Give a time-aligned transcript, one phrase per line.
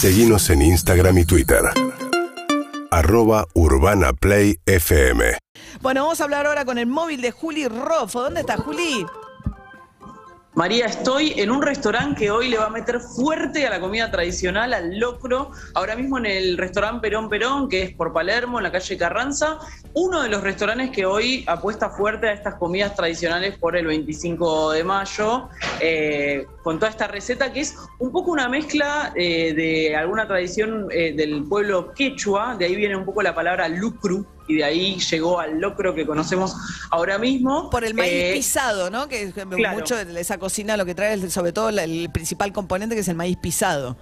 [0.00, 1.58] Seguimos en Instagram y Twitter.
[2.92, 5.36] Arroba Urbana Play FM.
[5.80, 8.22] Bueno, vamos a hablar ahora con el móvil de Juli Roffo.
[8.22, 9.04] ¿Dónde está Juli?
[10.58, 14.10] María, estoy en un restaurante que hoy le va a meter fuerte a la comida
[14.10, 15.52] tradicional, al locro.
[15.72, 19.60] Ahora mismo en el restaurante Perón Perón, que es por Palermo, en la calle Carranza.
[19.94, 24.72] Uno de los restaurantes que hoy apuesta fuerte a estas comidas tradicionales por el 25
[24.72, 25.48] de mayo,
[25.78, 30.88] eh, con toda esta receta que es un poco una mezcla eh, de alguna tradición
[30.90, 32.56] eh, del pueblo quechua.
[32.56, 36.04] De ahí viene un poco la palabra lucru, y de ahí llegó al locro que
[36.06, 36.56] conocemos
[36.90, 37.70] ahora mismo.
[37.70, 39.06] Por el maíz Eh, pisado, ¿no?
[39.08, 39.78] Que claro.
[39.78, 43.08] mucho de esa cocina lo que trae es sobre todo el principal componente que es
[43.08, 43.96] el maíz pisado.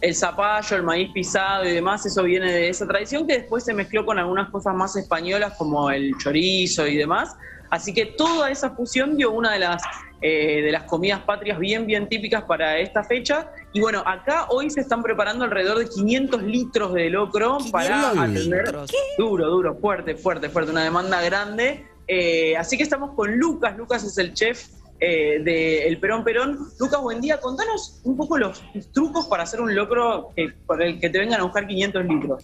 [0.00, 3.74] el zapallo, el maíz pisado y demás, eso viene de esa tradición que después se
[3.74, 7.34] mezcló con algunas cosas más españolas como el chorizo y demás.
[7.68, 9.82] Así que toda esa fusión dio una de las,
[10.22, 13.50] eh, de las comidas patrias bien, bien típicas para esta fecha.
[13.72, 18.18] Y bueno, acá hoy se están preparando alrededor de 500 litros de locro para 500
[18.18, 18.64] atender.
[18.64, 18.90] litros.
[19.18, 21.86] Duro, duro, fuerte, fuerte, fuerte, una demanda grande.
[22.06, 23.76] Eh, así que estamos con Lucas.
[23.76, 24.68] Lucas es el chef
[25.00, 26.70] eh, de El Perón Perón.
[26.80, 27.38] Lucas, buen día.
[27.40, 31.40] Contanos un poco los trucos para hacer un locro que, por el que te vengan
[31.40, 32.42] a buscar 500 litros.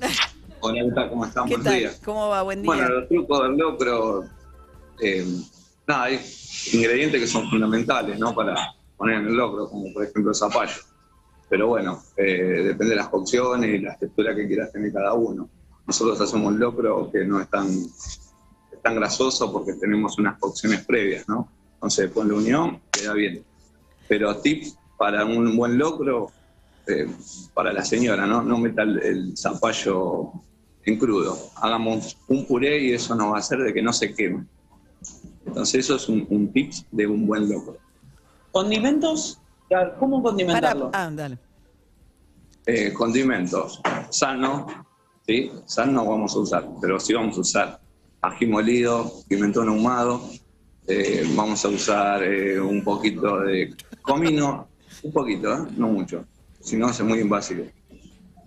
[0.60, 1.08] Hola.
[1.08, 1.48] ¿Cómo están?
[1.48, 1.78] ¿Qué tal?
[1.78, 2.00] días.
[2.04, 2.42] ¿Cómo va?
[2.42, 2.66] Buen día.
[2.66, 4.24] Bueno, los trucos del locro,
[5.00, 5.26] eh,
[5.86, 6.20] nada, hay
[6.72, 8.34] ingredientes que son fundamentales, ¿no?
[8.34, 8.54] Para
[8.96, 10.72] poner en el locro, como por ejemplo el zapallo.
[11.48, 15.48] Pero bueno, eh, depende de las cocciones y la textura que quieras tener cada uno.
[15.86, 17.68] Nosotros hacemos un locro que no es tan,
[18.82, 21.48] tan grasoso porque tenemos unas cocciones previas, ¿no?
[21.74, 23.44] Entonces, con la unión queda bien.
[24.08, 26.30] Pero tips para un buen locro,
[26.86, 27.06] eh,
[27.52, 28.42] para la señora, ¿no?
[28.42, 30.32] No meta el, el zapallo
[30.84, 31.36] en crudo.
[31.56, 34.44] Hagamos un puré y eso nos va a hacer de que no se queme.
[35.46, 37.76] Entonces eso es un, un tips de un buen locro.
[38.52, 39.40] ¿Condimentos?
[39.98, 40.90] ¿Cómo Para, condimentarlo?
[40.92, 41.38] ah, dale.
[42.66, 44.66] Eh, condimentos, sal no,
[45.26, 45.52] ¿sí?
[45.66, 47.80] Sal no vamos a usar, pero sí vamos a usar
[48.22, 50.22] ají molido, pimentón ahumado,
[50.86, 54.68] eh, vamos a usar eh, un poquito de comino,
[55.02, 55.66] un poquito, ¿eh?
[55.76, 56.24] no mucho,
[56.60, 57.64] si no es muy básico.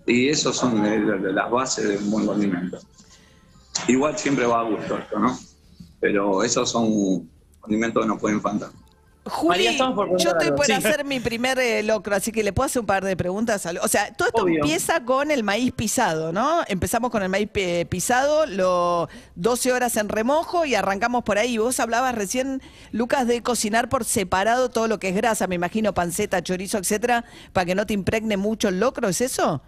[0.06, 0.98] Y esos son eh,
[1.32, 2.78] las bases de un buen condimento.
[3.86, 5.38] Igual siempre va a gusto esto, ¿no?
[6.00, 7.28] Pero esos son
[7.60, 8.70] condimentos que no pueden faltar.
[9.28, 10.72] Juli, María, estamos por contar yo estoy por sí.
[10.72, 13.66] hacer mi primer eh, locro, así que le puedo hacer un par de preguntas.
[13.82, 14.60] O sea, todo esto Obvio.
[14.60, 16.60] empieza con el maíz pisado, ¿no?
[16.68, 21.58] Empezamos con el maíz eh, pisado, lo 12 horas en remojo y arrancamos por ahí.
[21.58, 22.62] Vos hablabas recién,
[22.92, 27.24] Lucas, de cocinar por separado todo lo que es grasa, me imagino panceta, chorizo, etcétera,
[27.52, 29.62] para que no te impregne mucho el locro, ¿es eso?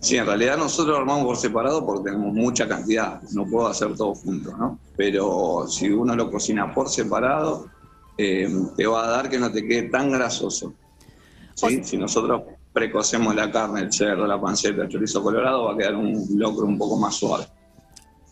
[0.00, 3.94] Sí, en realidad nosotros lo armamos por separado porque tenemos mucha cantidad, no puedo hacer
[3.94, 4.78] todo junto, ¿no?
[4.96, 7.66] Pero si uno lo cocina por separado,
[8.22, 10.74] eh, te va a dar que no te quede tan grasoso.
[11.54, 11.82] ¿sí?
[11.82, 15.96] Si nosotros precocemos la carne, el cerdo, la panceta, el chorizo colorado, va a quedar
[15.96, 17.46] un locro un poco más suave.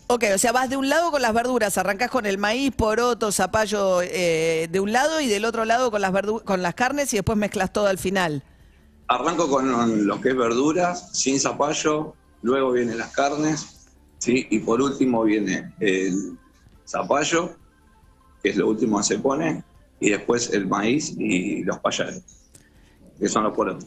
[0.09, 3.33] Ok, o sea, vas de un lado con las verduras, arrancás con el maíz, poroto,
[3.33, 6.13] zapallo eh, de un lado y del otro lado con las,
[6.45, 8.43] con las carnes y después mezclas todo al final.
[9.07, 13.89] Arranco con lo que es verduras, sin zapallo, luego vienen las carnes,
[14.19, 14.47] ¿sí?
[14.51, 16.39] y por último viene el
[16.87, 17.57] zapallo,
[18.43, 19.65] que es lo último que se pone,
[20.01, 22.23] y después el maíz y los payares,
[23.19, 23.87] que son los porotos.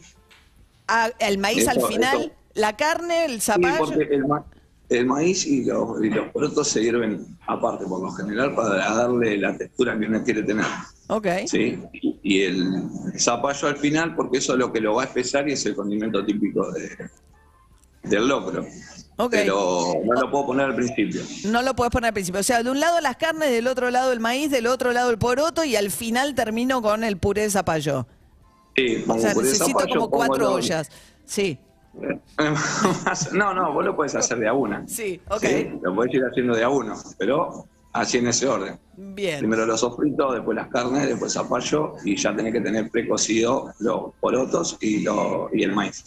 [0.87, 2.31] Ah, el maíz al final, eso.
[2.55, 3.77] la carne, el Sí, zapallo.
[3.85, 4.45] porque el, ma-
[4.89, 9.37] el maíz y los, y los porotos se hierven aparte, por lo general, para darle
[9.37, 10.65] la textura que uno quiere tener.
[11.07, 11.27] Ok.
[11.45, 11.79] ¿sí?
[12.23, 12.83] Y el
[13.17, 15.75] zapallo al final, porque eso es lo que lo va a espesar y es el
[15.75, 16.89] condimento típico de,
[18.03, 18.65] del locro.
[19.17, 19.31] Ok.
[19.31, 21.21] Pero no lo puedo poner al principio.
[21.45, 22.39] No lo puedes poner al principio.
[22.39, 25.09] O sea, de un lado las carnes, del otro lado el maíz, del otro lado
[25.11, 28.07] el poroto y al final termino con el puré de zapallo.
[28.75, 30.89] Sí, O sea, necesito zapallo, como cuatro lo- ollas.
[31.25, 31.59] Sí,
[33.33, 34.87] no, no, vos lo puedes hacer de a una.
[34.87, 35.41] sí, ok.
[35.41, 35.69] ¿sí?
[35.81, 38.79] Lo podés ir haciendo de a uno, pero así en ese orden.
[38.95, 39.39] Bien.
[39.39, 44.13] Primero los sofritos, después las carnes, después zapallo y ya tenés que tener precocido los
[44.19, 46.03] porotos y, lo- y el maíz.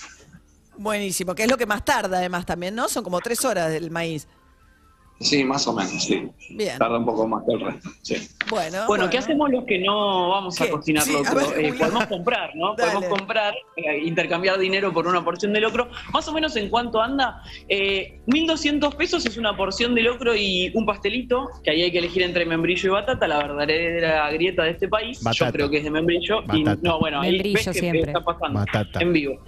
[0.76, 2.88] Buenísimo, que es lo que más tarda además también, ¿no?
[2.88, 4.26] Son como tres horas del maíz.
[5.20, 6.28] Sí, más o menos, sí.
[6.50, 6.76] Bien.
[6.76, 8.16] Tarda un poco más que el resto, sí.
[8.50, 8.84] Bueno.
[8.88, 10.70] Bueno, ¿qué hacemos los que no vamos a ¿Qué?
[10.72, 11.30] cocinar Sí, locro?
[11.30, 12.74] a ver, Eh, podemos comprar, ¿no?
[12.74, 12.92] Dale.
[12.94, 15.88] Podemos comprar, eh, intercambiar dinero por una porción de locro.
[16.12, 17.40] Más o menos en cuánto anda.
[17.68, 21.98] Eh, 1.200 pesos es una porción de locro y un pastelito, que ahí hay que
[21.98, 25.22] elegir entre membrillo y batata, la verdadera grieta de este país.
[25.22, 25.46] Batata.
[25.46, 26.42] Yo creo que es de membrillo.
[26.52, 28.00] Y, no, bueno, ahí Membrillo ves que siempre.
[28.02, 29.00] está pasando Batata.
[29.00, 29.38] en vivo.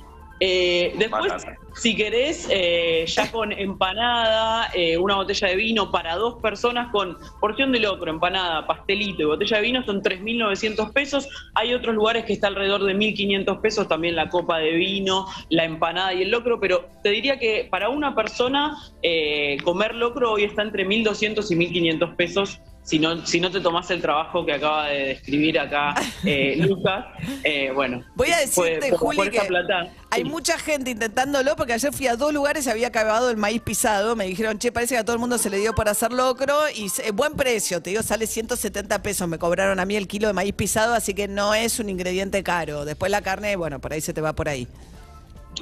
[0.40, 1.32] Eh, después,
[1.76, 7.16] si querés, eh, ya con empanada, eh, una botella de vino para dos personas con
[7.40, 11.28] porción de locro, empanada, pastelito y botella de vino son 3.900 pesos.
[11.54, 15.64] Hay otros lugares que está alrededor de 1.500 pesos, también la copa de vino, la
[15.64, 20.44] empanada y el locro, pero te diría que para una persona eh, comer locro hoy
[20.44, 22.60] está entre 1.200 y 1.500 pesos.
[22.86, 25.92] Si no, si no te tomás el trabajo que acaba de describir acá
[26.24, 27.04] eh, Lucas,
[27.42, 28.04] eh, bueno.
[28.14, 30.28] Voy a decirte, por- Juli, que plata, hay sí.
[30.28, 34.14] mucha gente intentándolo porque ayer fui a dos lugares y había acabado el maíz pisado.
[34.14, 36.56] Me dijeron, che, parece que a todo el mundo se le dio por hacer locro
[36.72, 39.26] y eh, buen precio, te digo, sale 170 pesos.
[39.26, 42.44] Me cobraron a mí el kilo de maíz pisado, así que no es un ingrediente
[42.44, 42.84] caro.
[42.84, 44.68] Después la carne, bueno, por ahí se te va por ahí.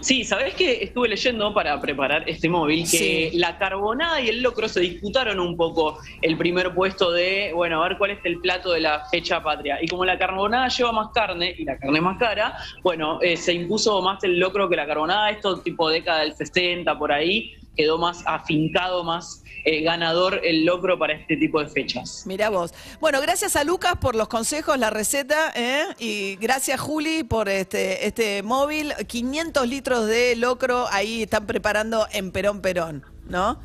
[0.00, 2.82] Sí, ¿sabés que estuve leyendo para preparar este móvil?
[2.82, 3.38] Que Sí.
[3.38, 7.88] la carbonada y el locro se disputaron un poco el primer puesto de, bueno, a
[7.88, 9.78] ver cuál es el plato de la fecha patria.
[9.80, 13.36] Y como la carbonada lleva más carne y la carne es más cara, bueno, eh,
[13.36, 15.30] se impuso más el locro que la carbonada.
[15.30, 20.98] Esto tipo década del 60, por ahí, quedó más afincado, más eh, ganador el locro
[20.98, 22.24] para este tipo de fechas.
[22.26, 22.74] Mirá vos.
[23.00, 25.84] Bueno, gracias a Lucas por los consejos, la receta, ¿eh?
[25.98, 28.92] y gracias Juli por este, este móvil.
[29.06, 33.58] 500 litros de locro ahí están preparando en Perón Perón, ¿no?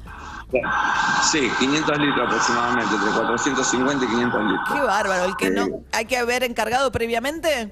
[1.31, 4.69] Sí, 500 litros aproximadamente, entre 450 y 500 litros.
[4.73, 5.25] Qué bárbaro.
[5.25, 7.71] El que no Eh, hay que haber encargado previamente.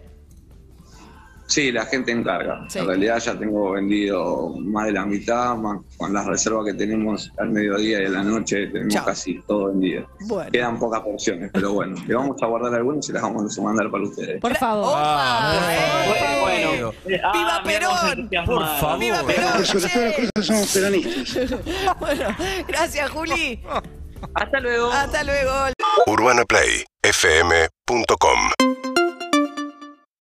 [1.48, 2.66] Sí, la gente encarga.
[2.70, 2.80] Sí.
[2.80, 7.32] En realidad ya tengo vendido más de la mitad, más con las reservas que tenemos
[7.38, 9.06] al mediodía y a la noche, tenemos Chao.
[9.06, 10.06] casi todo vendido.
[10.28, 10.52] Bueno.
[10.52, 13.90] Quedan pocas porciones, pero bueno, le vamos a guardar algunas y las vamos a mandar
[13.90, 14.42] para ustedes.
[14.42, 14.90] Por favor.
[14.90, 15.00] ¡Opa!
[15.00, 16.40] Ah, ¡Eh!
[16.42, 16.92] Bueno, bueno.
[17.24, 18.30] Ah, ¡Viva Perón!
[18.46, 19.00] Por favor.
[19.00, 19.54] ¡Viva Perón!
[19.56, 21.60] Por sobre todas las somos peronistas.
[22.00, 22.26] Bueno,
[22.68, 23.60] gracias Juli.
[24.34, 24.92] Hasta luego.
[24.92, 25.52] Hasta luego.
[26.08, 28.97] UrbanaPlayFM.com